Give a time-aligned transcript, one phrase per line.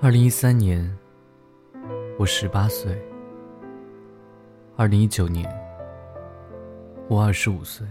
[0.00, 0.98] 二零一三年，
[2.18, 3.00] 我十八岁。
[4.76, 5.48] 二零一九年，
[7.08, 7.86] 我二十五岁。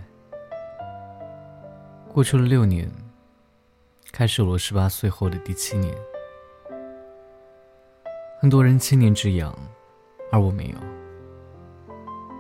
[2.07, 2.89] 过去了六年，
[4.09, 5.95] 开始我十八岁后的第七年。
[8.39, 9.55] 很多人七年之痒，
[10.31, 10.75] 而我没有。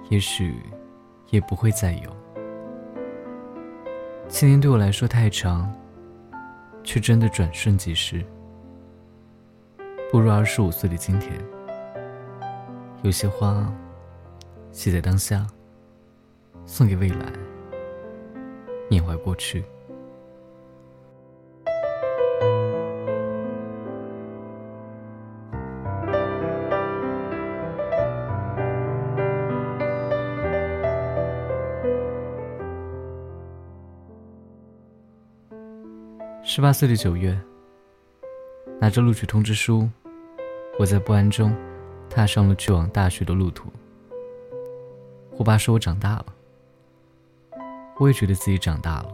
[0.09, 0.55] 也许，
[1.29, 2.15] 也不会再有。
[4.27, 5.71] 七年对我来说太长，
[6.83, 8.25] 却真的转瞬即逝。
[10.11, 11.31] 步入二十五岁的今天，
[13.03, 13.71] 有些话
[14.71, 15.47] 写在当下，
[16.65, 17.31] 送给未来，
[18.89, 19.63] 缅怀过去。
[36.53, 37.39] 十八岁的九月，
[38.77, 39.89] 拿着录取通知书。
[40.77, 41.55] 我在不安中，
[42.09, 43.71] 踏上了去往大学的路途。
[45.37, 46.25] 我爸说我长大了，
[47.99, 49.13] 我也觉得自己长大了，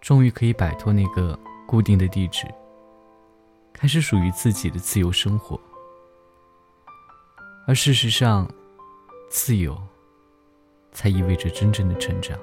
[0.00, 2.48] 终于可以摆脱那个固定的地址，
[3.72, 5.56] 开始属于自己的自由生活。
[7.68, 8.50] 而事实上，
[9.30, 9.80] 自由，
[10.90, 12.36] 才意味着真正的成长，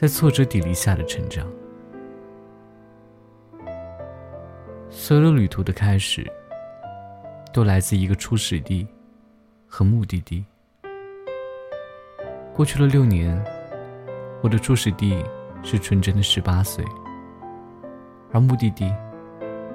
[0.00, 1.46] 在挫折砥砺下的成长。
[4.88, 6.26] 所有旅途的开始，
[7.52, 8.88] 都来自一个初始地
[9.66, 10.42] 和目的地。
[12.54, 13.44] 过去了六年，
[14.40, 15.22] 我的初始地
[15.62, 16.82] 是纯真的十八岁，
[18.32, 18.90] 而目的地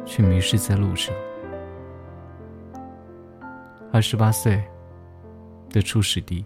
[0.07, 1.13] 却迷失在路上。
[3.93, 4.59] 二十八岁
[5.69, 6.43] 的初始地，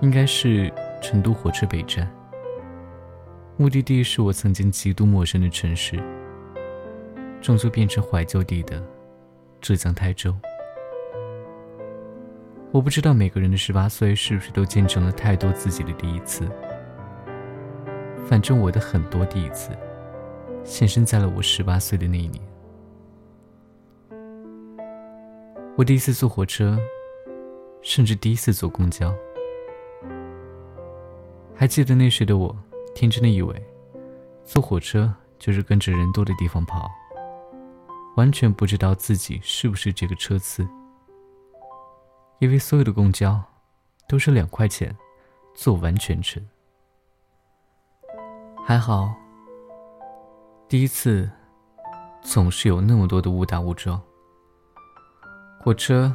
[0.00, 0.72] 应该是
[1.02, 2.08] 成都火车北站，
[3.56, 6.02] 目的地是我曾经极度陌生的城市。
[7.40, 8.80] 终究变成怀旧地的
[9.60, 10.32] 浙江台州。
[12.70, 16.48] 我不知道每个人的十八岁是不是都见证了太多自己的第一次。
[18.24, 19.70] 反正我的很多第一次，
[20.62, 22.40] 现身在了我十八岁的那一年。
[25.76, 26.78] 我第一次坐火车，
[27.82, 29.12] 甚至第一次坐公交。
[31.54, 32.56] 还记得那时的我，
[32.94, 33.62] 天真的以为，
[34.44, 36.90] 坐火车就是跟着人多的地方跑。
[38.16, 40.68] 完全不知道自己是不是这个车次，
[42.40, 43.42] 因为所有的公交
[44.06, 44.94] 都是两块钱，
[45.54, 46.46] 坐完全程。
[48.64, 49.14] 还好，
[50.68, 51.30] 第一次
[52.20, 53.98] 总是有那么多的误打误撞。
[55.58, 56.14] 火车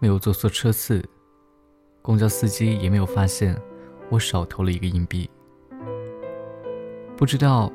[0.00, 1.06] 没有坐错车次，
[2.00, 3.54] 公交司机也没有发现
[4.08, 5.30] 我少投了一个硬币。
[7.16, 7.70] 不知道，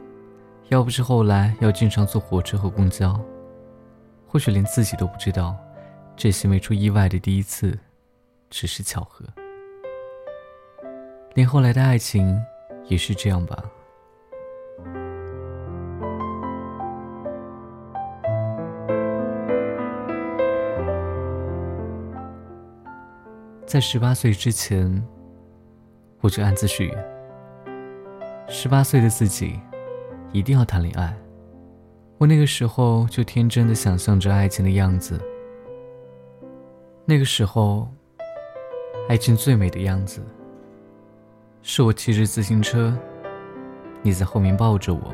[0.67, 3.19] 要不是后来要经常坐火车和公交。
[4.27, 5.55] 或许连自己都不知道，
[6.16, 7.79] 这些没出意外的第一次，
[8.50, 9.25] 只是巧合。
[11.33, 12.39] 连后来的爱情，
[12.85, 13.63] 也是这样吧。
[23.66, 25.03] 在十八岁之前，
[26.21, 27.08] 我就暗自许愿：
[28.51, 29.59] 十八岁的自己，
[30.31, 31.15] 一定要谈恋爱。
[32.17, 35.21] 我那个时候就天真的想象着爱情的样子。
[37.05, 37.88] 那个时候，
[39.07, 40.19] 爱情最美的样子，
[41.61, 42.97] 是我骑着自行车，
[44.01, 45.13] 你在后面抱着我。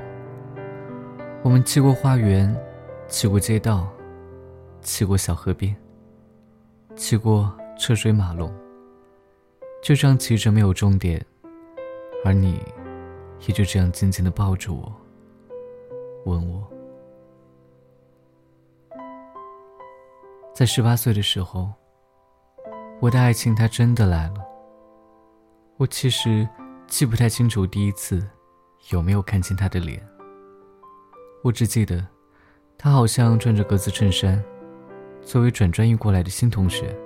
[1.43, 2.55] 我们骑过花园，
[3.09, 3.85] 骑过街道，
[4.81, 5.75] 骑过小河边，
[6.95, 8.49] 骑过车水马龙。
[9.83, 11.23] 就这样骑着没有终点，
[12.23, 12.59] 而你，
[13.41, 14.93] 也就这样静静的抱着我，
[16.25, 16.63] 吻我。
[20.53, 21.71] 在十八岁的时候，
[23.01, 24.35] 我的爱情它真的来了。
[25.77, 26.47] 我其实
[26.87, 28.25] 记不太清楚第一次
[28.91, 30.01] 有没有看清他的脸。
[31.43, 32.07] 我只记得，
[32.77, 34.41] 他好像穿着格子衬衫，
[35.21, 36.97] 作为转专业过来的新同学，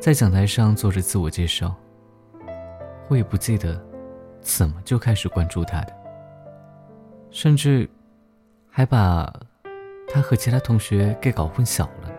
[0.00, 1.74] 在讲台上做着自我介绍。
[3.08, 3.84] 我也不记得
[4.46, 5.92] 怎么就开始关注他的，
[7.32, 7.88] 甚至
[8.70, 9.34] 还把
[10.08, 12.12] 他和其他同学给搞混淆了。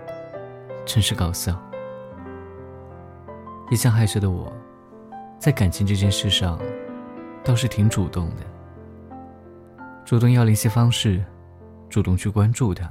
[0.85, 1.57] 真是搞笑。
[3.71, 4.51] 一向害羞的我，
[5.39, 6.59] 在感情这件事上，
[7.45, 8.44] 倒是挺主动的。
[10.03, 11.24] 主动要联系方式，
[11.89, 12.89] 主动去关注他，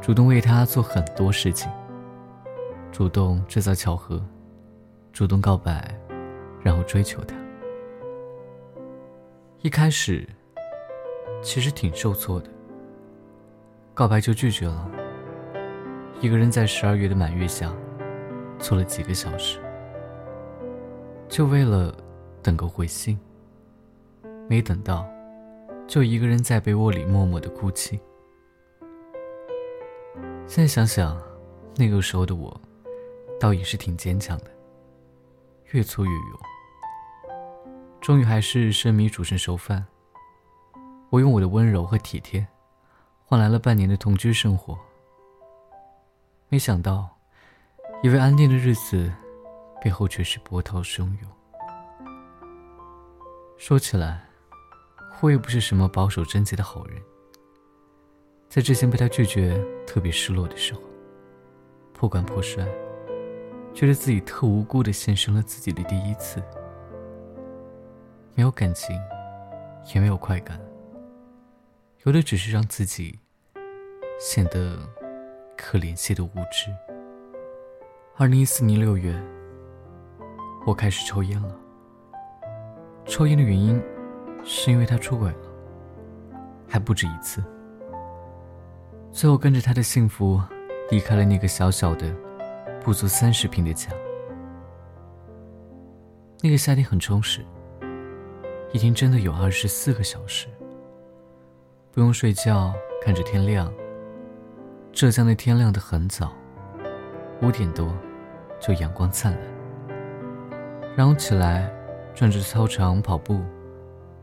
[0.00, 1.70] 主动为他做很多事情，
[2.90, 4.22] 主动制造巧合，
[5.12, 5.94] 主动告白，
[6.62, 7.36] 然后追求他。
[9.62, 10.26] 一开始，
[11.42, 12.48] 其实挺受挫的。
[13.92, 14.90] 告白就拒绝了。
[16.18, 17.70] 一个人在十二月的满月下，
[18.58, 19.60] 坐了几个小时，
[21.28, 21.94] 就为了
[22.42, 23.18] 等个回信。
[24.48, 25.06] 没等到，
[25.86, 28.00] 就一个人在被窝里默默的哭泣。
[30.46, 31.20] 现在想想，
[31.76, 32.58] 那个时候的我，
[33.38, 34.46] 倒也是挺坚强的。
[35.72, 36.40] 越挫越勇，
[38.10, 39.86] 终于还是生米煮成熟饭。
[41.10, 42.44] 我用我的温柔和体贴，
[43.24, 44.76] 换来了半年的同居生活。
[46.48, 47.16] 没想到，
[48.02, 49.12] 以为安定的日子，
[49.80, 51.30] 背后却是波涛汹涌。
[53.56, 54.28] 说起来，
[55.20, 57.00] 我也不是什么保守贞洁的好人。
[58.48, 60.80] 在之前被他拒绝特别失落的时候，
[61.92, 62.66] 破罐破摔，
[63.72, 66.42] 觉得自己特无辜的献身了自己的第一次，
[68.40, 68.98] 没有感情，
[69.94, 70.58] 也没有快感，
[72.04, 73.18] 有的只是让自己
[74.18, 74.78] 显得。
[75.58, 76.74] 可怜兮的无知。
[78.16, 79.14] 二零一四年六月，
[80.64, 81.54] 我开始抽烟了。
[83.04, 83.78] 抽烟的原因，
[84.42, 85.38] 是因为他出轨了，
[86.66, 87.44] 还不止一次。
[89.12, 90.40] 最后跟着他的幸福，
[90.90, 92.10] 离开了那个小小的、
[92.82, 93.90] 不足三十平的家。
[96.40, 97.44] 那个夏天很充实，
[98.72, 100.46] 一天真的有二十四个小时，
[101.90, 102.72] 不用睡觉，
[103.02, 103.72] 看着天亮。
[104.92, 106.32] 浙江的天亮得很早，
[107.42, 107.92] 五点多
[108.60, 109.40] 就阳光灿烂。
[110.96, 111.68] 然后起来，
[112.14, 113.40] 转着操场跑步，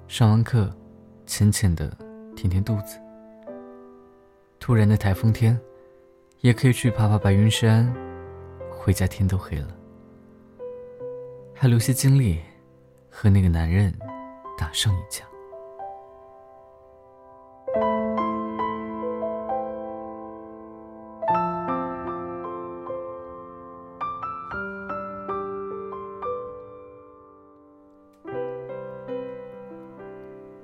[0.07, 0.73] 上完课，
[1.25, 1.91] 浅浅的
[2.33, 2.97] 填填肚子。
[4.61, 5.59] 突然的台风天，
[6.39, 7.93] 也可以去爬爬白云山，
[8.71, 9.67] 回家天都黑了。
[11.53, 12.39] 还留些精力，
[13.09, 13.93] 和那个男人
[14.57, 15.24] 打上一架。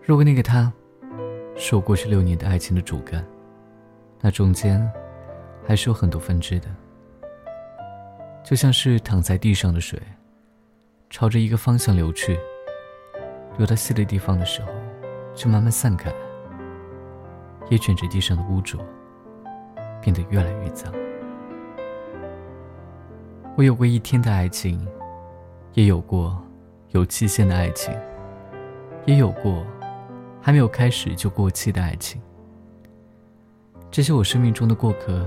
[0.06, 0.72] 如果那个他，
[1.56, 3.25] 是我过去六年的爱情的主干，
[4.19, 4.92] 那中间
[5.66, 6.68] 还是有很多分支的。
[8.44, 9.98] 就像是躺在地上的水，
[11.10, 12.38] 朝着一个方向流去，
[13.57, 14.69] 流到细的地方的时候，
[15.35, 16.11] 就慢慢散开，
[17.69, 18.79] 也卷着地上的污浊，
[20.01, 20.94] 变得越来越脏。
[23.55, 24.88] 我有过一天的爱情，
[25.73, 26.41] 也有过
[26.89, 27.94] 有期限的爱情，
[29.05, 29.65] 也有过。
[30.45, 32.21] 还没有开始就过期的爱情，
[33.89, 35.25] 这些我生命中的过客，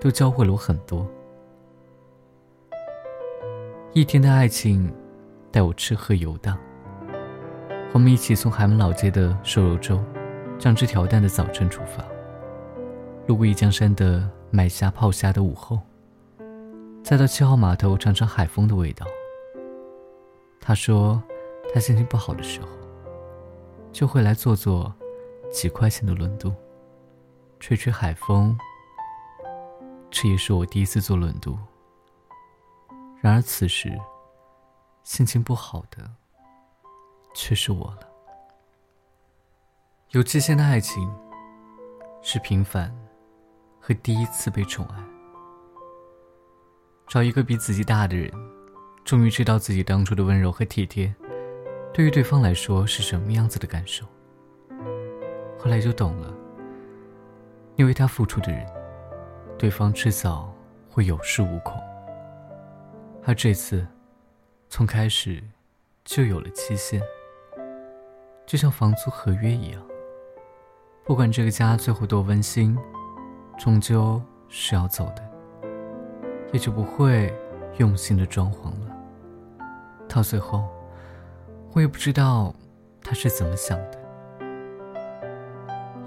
[0.00, 1.04] 都教会了我很多。
[3.94, 4.94] 一天的爱情，
[5.50, 6.56] 带我吃喝游荡。
[7.92, 9.98] 我们一起从海门老街的瘦肉粥、
[10.58, 12.04] 酱汁调蛋的早晨出发，
[13.26, 15.80] 路过一江山的买虾泡虾的午后，
[17.02, 19.06] 再到七号码头尝尝海风的味道。
[20.60, 21.20] 他说，
[21.72, 22.68] 他心情不好的时候。
[23.90, 24.94] 就会来坐坐
[25.50, 26.52] 几块钱的轮渡，
[27.58, 28.56] 吹吹海风。
[30.10, 31.58] 这也是我第一次坐轮渡。
[33.20, 33.98] 然而此时，
[35.04, 36.08] 心情不好的
[37.34, 38.08] 却是我了。
[40.10, 41.12] 有期限的爱情，
[42.22, 42.94] 是平凡
[43.80, 44.96] 和第一次被宠爱。
[47.06, 48.30] 找一个比自己大的人，
[49.04, 51.14] 终于知道自己当初的温柔和体贴。
[51.92, 54.06] 对于对方来说是什么样子的感受？
[55.58, 56.32] 后来就懂了。
[57.76, 58.66] 因为他付出的人，
[59.56, 60.52] 对方迟早
[60.90, 61.80] 会有恃无恐。
[63.24, 63.86] 而这次，
[64.68, 65.42] 从开始
[66.04, 67.00] 就有了期限，
[68.48, 69.82] 就像房租合约一样。
[71.04, 72.76] 不管这个家最后多温馨，
[73.58, 75.22] 终究是要走的，
[76.52, 77.32] 也就不会
[77.76, 78.96] 用心的装潢了。
[80.08, 80.66] 到最后。
[81.74, 82.52] 我也不知道
[83.02, 83.98] 他是怎么想的。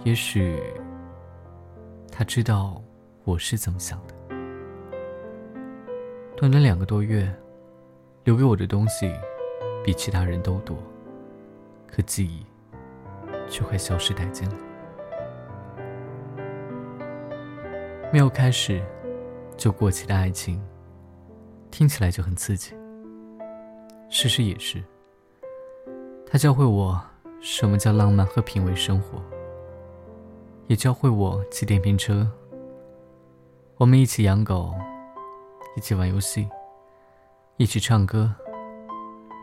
[0.04, 0.60] 也许
[2.12, 2.82] 他知道
[3.24, 4.16] 我是怎么想的。
[6.36, 7.32] 短短两个多月，
[8.24, 9.14] 留给我的东西
[9.84, 10.76] 比其他人都多，
[11.92, 12.46] 可记忆
[13.50, 14.56] 却快消失殆尽了。
[18.12, 18.82] 没有开始
[19.58, 20.62] 就过期的爱情，
[21.70, 22.74] 听起来就很刺激。
[24.10, 24.84] 事实也是。
[26.26, 27.02] 他教会我
[27.42, 29.22] 什么叫浪漫和品味生活，
[30.68, 32.30] 也教会我骑电瓶车。
[33.78, 34.74] 我们一起养狗，
[35.76, 36.48] 一起玩游戏，
[37.58, 38.34] 一起唱歌，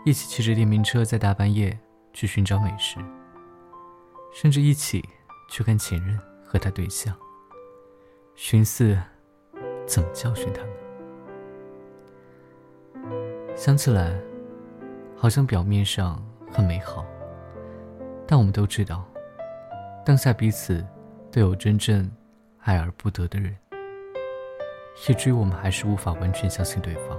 [0.04, 1.78] 一起骑着电瓶车在大半夜
[2.18, 2.98] 去寻找美食，
[4.32, 5.08] 甚至一起
[5.48, 7.14] 去看前任和他对象，
[8.34, 8.98] 寻思
[9.86, 10.72] 怎么教训他们。
[13.54, 14.20] 想起来，
[15.16, 16.20] 好像表面上
[16.50, 17.06] 很美好。
[18.26, 19.04] 但我们都知道，
[20.04, 20.84] 当下彼此
[21.30, 22.10] 都有真正
[22.62, 23.56] 爱而不得的人，
[25.08, 27.16] 以至于我们还是无法完全相信对方。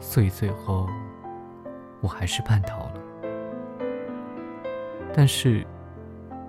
[0.00, 0.88] 所以最后，
[2.00, 2.91] 我还是叛逃了。
[5.14, 5.66] 但是，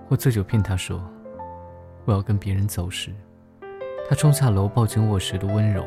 [0.08, 1.02] 我醉酒骗他说
[2.04, 3.14] 我要跟别人走时，
[4.08, 5.84] 他冲下楼抱紧我时的温柔，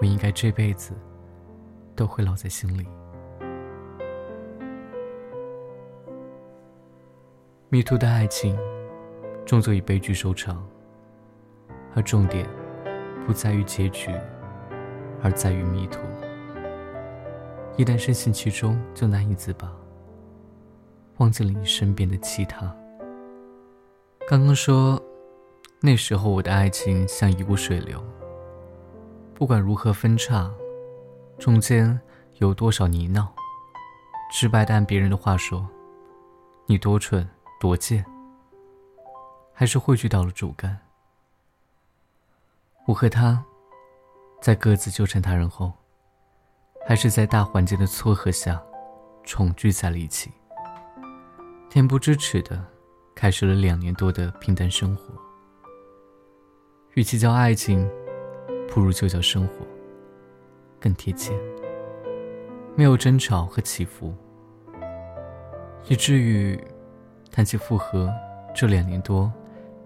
[0.00, 0.92] 我应该这辈子
[1.94, 2.86] 都会烙在心里。
[7.68, 8.58] 迷途的爱情，
[9.44, 10.66] 终究以悲剧收场。
[11.94, 12.46] 而重点，
[13.26, 14.10] 不在于结局，
[15.22, 15.98] 而在于迷途。
[17.76, 19.70] 一旦深陷其中，就难以自拔，
[21.18, 22.74] 忘记了你身边的其他。
[24.28, 25.02] 刚刚说，
[25.80, 28.04] 那时候我的爱情像一股水流，
[29.34, 30.50] 不管如何分叉，
[31.38, 31.98] 中间
[32.34, 33.26] 有多少泥淖，
[34.32, 35.66] 直白的按别人的话说，
[36.66, 37.28] 你多蠢。
[37.58, 38.04] 多贱，
[39.54, 40.78] 还是汇聚到了主干。
[42.86, 43.42] 我和他，
[44.42, 45.72] 在各自纠缠他人后，
[46.86, 48.62] 还是在大环境的撮合下，
[49.24, 50.30] 重聚在了一起。
[51.76, 52.64] 恬不知耻的，
[53.14, 55.12] 开始了两年多的平淡生活。
[56.94, 57.86] 与其叫爱情，
[58.66, 59.66] 不如就叫生活，
[60.80, 61.38] 更贴切。
[62.74, 64.14] 没有争吵和起伏，
[65.86, 66.58] 以至于。
[67.30, 68.10] 谈起复合，
[68.54, 69.30] 这两年多，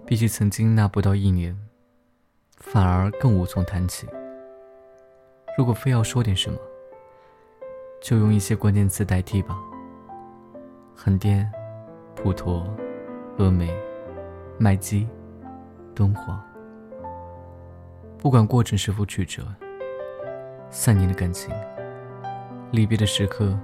[0.07, 1.59] 比起曾经那不到一年，
[2.59, 4.07] 反而更无从谈起。
[5.59, 6.57] 如果非要说点什么，
[8.01, 9.59] 就用一些关键词代替吧：
[10.95, 11.51] 横店、
[12.23, 12.67] 普陀、
[13.39, 13.75] 峨眉、
[14.59, 15.09] 麦基、
[15.95, 16.39] 敦煌。
[18.19, 19.43] 不管过程是否曲折，
[20.69, 21.51] 三年的感情，
[22.73, 23.59] 离别的时刻，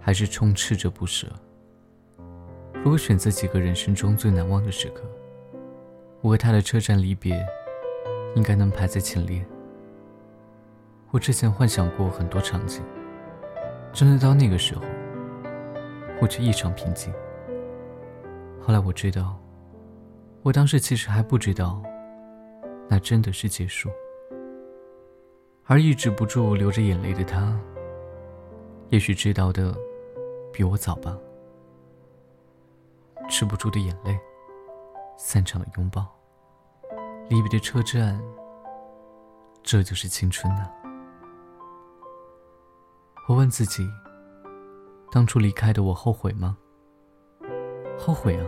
[0.00, 1.28] 还是充斥着不舍。
[2.82, 5.02] 如果选择几个人生中最难忘的时刻，
[6.20, 7.40] 我和他的车站离别，
[8.34, 9.46] 应该能排在前列。
[11.12, 12.82] 我之前幻想过很多场景，
[13.92, 14.82] 真的到那个时候，
[16.20, 17.14] 我却异常平静。
[18.64, 19.36] 后来我知道，
[20.42, 21.82] 我当时其实还不知道，
[22.88, 23.90] 那真的是结束。
[25.64, 27.58] 而抑制不住流着眼泪的他，
[28.90, 29.76] 也许知道的
[30.52, 31.18] 比我早吧。
[33.28, 34.16] 止不住的眼泪，
[35.16, 36.06] 散场的拥抱，
[37.28, 38.22] 离别的车站，
[39.62, 40.70] 这就是青春呐。
[43.28, 43.88] 我问自己，
[45.10, 46.56] 当初离开的我后悔吗？
[47.98, 48.44] 后悔啊。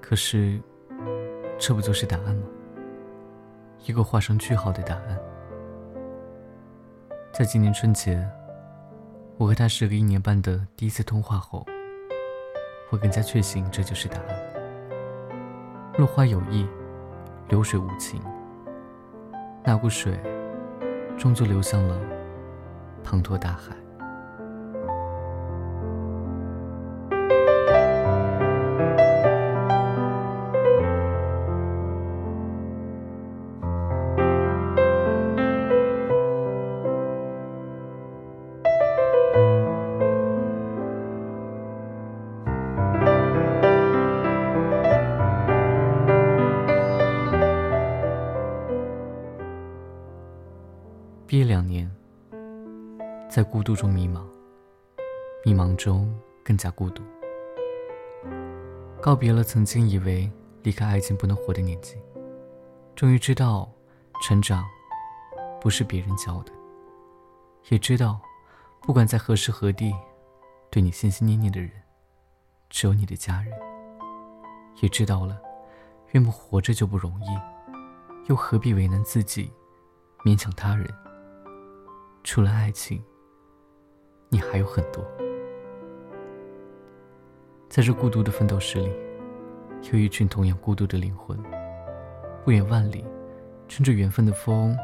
[0.00, 0.60] 可是，
[1.58, 2.46] 这不就是答案吗？
[3.86, 5.18] 一个画上句号的答案。
[7.32, 8.28] 在今年春节，
[9.36, 11.64] 我和他时隔一年半的第一次通话后。
[12.90, 14.36] 我更加确信这就是答案。
[15.96, 16.66] 落花有意，
[17.48, 18.20] 流水无情。
[19.62, 20.18] 那股水，
[21.16, 21.96] 终究流向了
[23.04, 23.76] 滂沱大海。
[53.40, 54.20] 在孤独中迷茫，
[55.46, 57.02] 迷茫中更加孤独。
[59.00, 60.30] 告别了曾经以为
[60.62, 61.96] 离开爱情不能活的年纪，
[62.94, 63.66] 终于知道，
[64.22, 64.62] 成长
[65.58, 66.52] 不是别人教的。
[67.70, 68.20] 也知道，
[68.82, 69.90] 不管在何时何地，
[70.68, 71.70] 对你心心念念的人，
[72.68, 73.58] 只有你的家人。
[74.82, 75.40] 也知道了，
[76.10, 77.38] 原本活着就不容易，
[78.28, 79.50] 又何必为难自己，
[80.26, 80.86] 勉强他人？
[82.22, 83.02] 除了爱情，
[84.32, 85.04] 你还有很多。
[87.68, 88.92] 在这孤独的奋斗室里，
[89.92, 91.36] 有一群同样孤独的灵魂，
[92.44, 93.04] 不远万里，
[93.68, 94.76] 乘着缘分的风，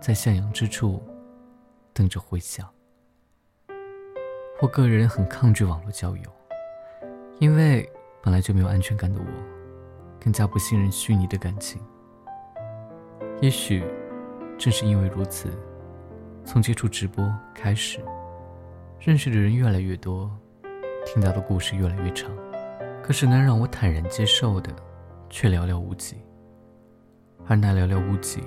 [0.00, 1.02] 在向阳之处
[1.94, 2.68] 等着回响。
[4.60, 6.30] 我个人很抗拒网络交友，
[7.38, 7.88] 因为
[8.22, 9.26] 本来就没有安全感的我，
[10.20, 11.80] 更加不信任虚拟的感情。
[13.40, 13.84] 也许
[14.58, 15.50] 正是因为如此，
[16.44, 18.00] 从接触直播开始，
[18.98, 20.30] 认识的人越来越多，
[21.04, 22.30] 听到的故事越来越长，
[23.02, 24.74] 可是能让我坦然接受的，
[25.30, 26.16] 却寥寥无几。
[27.46, 28.42] 而那寥寥无几，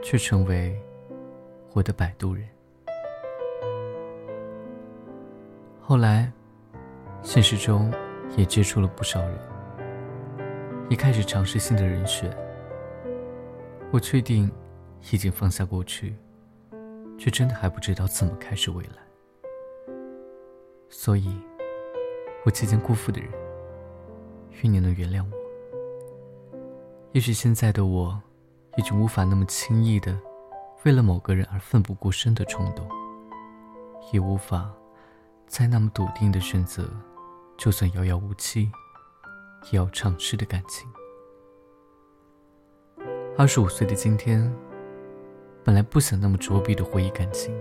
[0.00, 0.80] 却成为
[1.72, 2.46] 我的摆渡人。
[5.80, 6.30] 后来，
[7.22, 7.92] 现实中
[8.36, 9.38] 也接触了不少人，
[10.88, 12.30] 也开始尝试新的人选。
[13.90, 14.48] 我确定
[15.10, 16.14] 已经放下过去，
[17.18, 19.01] 却真的还不知道怎么开始未来。
[20.94, 21.34] 所以，
[22.44, 23.28] 我即将辜负的人，
[24.60, 26.60] 愿你能原谅我。
[27.12, 28.20] 也许现在的我，
[28.76, 30.16] 已经无法那么轻易的
[30.84, 32.86] 为了某个人而奋不顾身的冲动，
[34.12, 34.70] 也无法
[35.46, 36.86] 再那么笃定的选择，
[37.56, 38.70] 就算遥遥无期，
[39.70, 40.86] 也要尝试的感情。
[43.38, 44.54] 二十五岁的今天，
[45.64, 47.52] 本来不想那么着笔的回忆感情，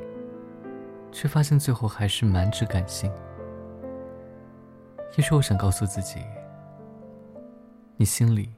[1.12, 3.12] 却发现最后还是蛮直感性。
[5.18, 6.20] 也许我想告诉自己，
[7.98, 8.53] 你心里。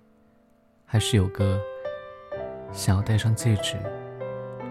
[0.85, 1.59] 还是有个
[2.71, 3.77] 想要戴上戒指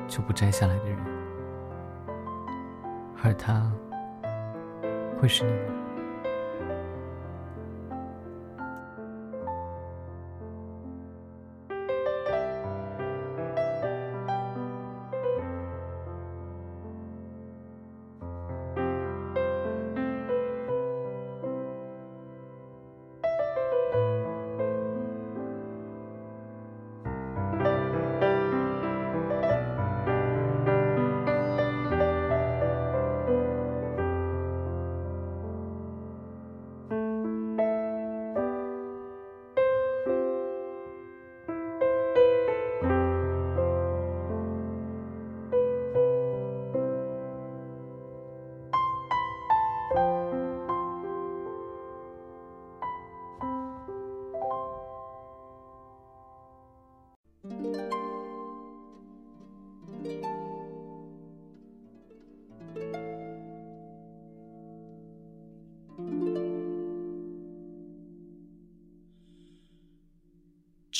[0.06, 0.96] 就不摘下来的人，
[3.24, 3.72] 而他
[5.18, 5.81] 会是你吗？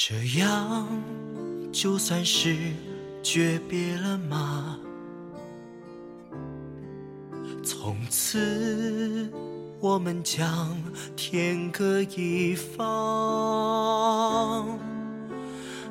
[0.05, 0.85] 这样
[1.73, 2.57] 就算是
[3.23, 4.77] 诀别了吗？
[7.63, 9.33] 从此
[9.79, 10.77] 我们将
[11.15, 12.87] 天各一方。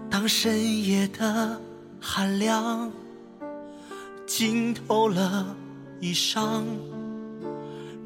[0.10, 1.58] 当深夜的
[2.02, 2.92] 寒凉
[4.28, 5.56] 浸透了
[6.02, 6.62] 衣裳，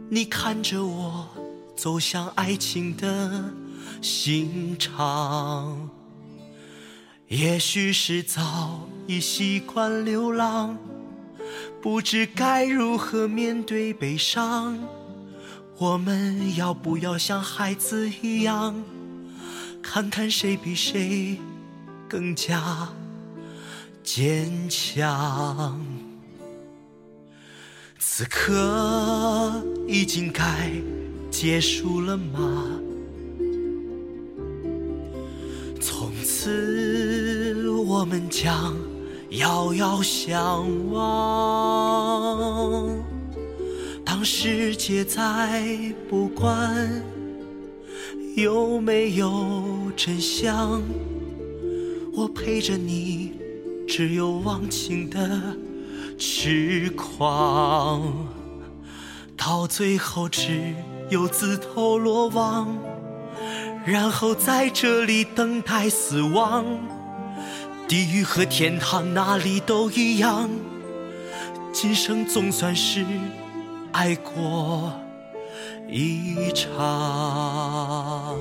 [0.07, 1.27] 你看着我
[1.75, 3.43] 走向爱情的
[4.03, 5.89] 刑场。
[7.27, 10.77] 也许是早已习惯流浪，
[11.81, 14.77] 不知该如何面对悲伤。
[15.77, 18.75] 我们要不要像孩子一样，
[19.81, 21.39] 看看谁比谁
[22.07, 22.89] 更加
[24.03, 25.83] 坚强？
[27.97, 30.71] 此刻已经该
[31.31, 32.79] 结束了吗？
[35.81, 37.04] 从此
[37.97, 38.75] 我们将
[39.29, 42.89] 遥遥相望。
[44.03, 45.63] 当世界再
[46.09, 47.01] 不管
[48.35, 50.81] 有没有真相，
[52.11, 53.31] 我陪着你，
[53.87, 55.41] 只有忘情的
[56.17, 58.11] 痴狂。
[59.37, 60.75] 到最后只
[61.09, 62.67] 有自投罗网。
[63.85, 66.65] 然后在这里等待死亡，
[67.87, 70.49] 地狱和天堂哪里都一样。
[71.71, 73.05] 今生总算是
[73.91, 74.93] 爱过
[75.87, 78.37] 一场。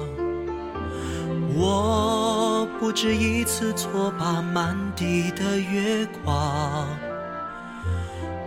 [1.56, 6.88] 我不止一次错把满地的月光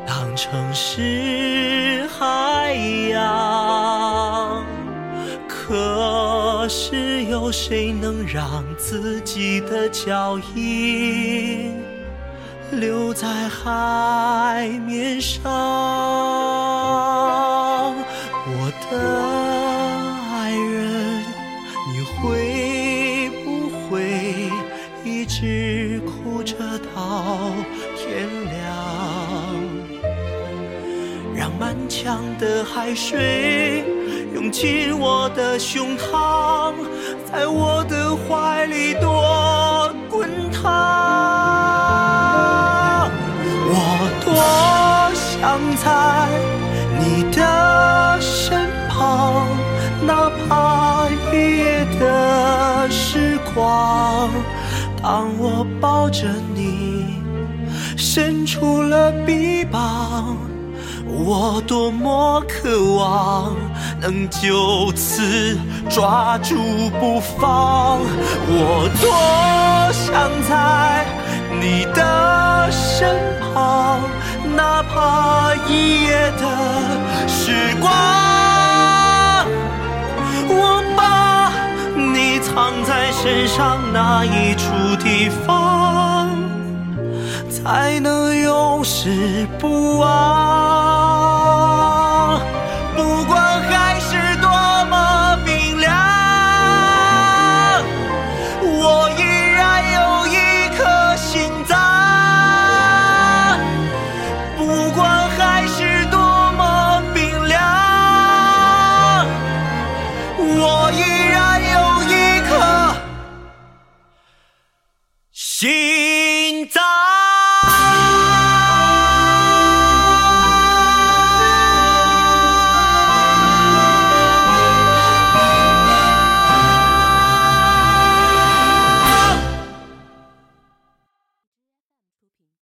[0.05, 2.73] 当成是海
[3.11, 4.63] 洋，
[5.67, 6.67] 可。
[6.69, 11.73] 是有谁能让自己的脚印
[12.73, 15.49] 留在海面上？
[18.49, 18.97] 我的
[20.33, 21.23] 爱人，
[21.89, 24.49] 你会不会
[25.05, 26.53] 一直哭着
[26.93, 27.53] 到
[27.95, 28.53] 天亮？
[31.33, 33.85] 让满腔的海水
[34.51, 36.73] 进我的胸膛，
[37.31, 40.63] 在我的怀里多滚烫。
[43.69, 43.71] 我
[44.23, 44.33] 多
[45.13, 46.29] 想在
[46.99, 49.45] 你的身旁，
[50.05, 54.29] 哪怕一夜的时光。
[55.01, 57.05] 当我抱着你，
[57.95, 60.37] 伸出了臂膀，
[61.07, 63.55] 我多么渴望
[63.99, 65.57] 能就此
[65.89, 66.55] 抓住
[66.99, 67.99] 不放。
[68.47, 71.05] 我多想在
[71.59, 73.15] 你的身
[73.53, 73.99] 旁，
[74.55, 76.43] 哪怕一夜的
[77.27, 77.91] 时光。
[80.49, 81.51] 我把
[81.95, 86.29] 你藏在身上哪一处地方，
[87.49, 91.36] 才能永世不忘？